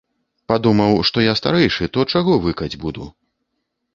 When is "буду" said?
2.87-3.03